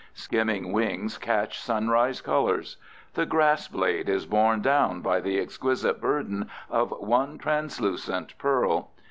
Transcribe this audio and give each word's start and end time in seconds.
Skimming 0.15 0.71
wings 0.73 1.19
catch 1.19 1.59
sunrise 1.59 2.21
colors. 2.21 2.77
The 3.13 3.27
grass 3.27 3.67
blade 3.67 4.09
is 4.09 4.25
borne 4.25 4.63
down 4.63 5.01
by 5.01 5.19
the 5.19 5.37
exquisite 5.39 6.01
burden 6.01 6.49
of 6.71 6.89
one 6.99 7.37
translucent 7.37 8.35
pearl. 8.39 8.89